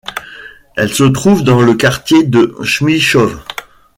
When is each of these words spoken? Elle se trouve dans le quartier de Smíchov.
Elle 0.77 0.91
se 0.91 1.03
trouve 1.03 1.43
dans 1.43 1.61
le 1.61 1.75
quartier 1.75 2.23
de 2.23 2.55
Smíchov. 2.63 3.39